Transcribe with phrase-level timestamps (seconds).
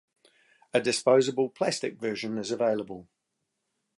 [0.73, 3.07] A disposable plastic version is available.